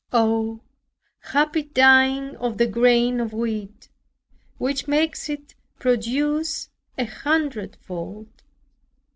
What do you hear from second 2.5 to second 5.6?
the grain of wheat, which makes it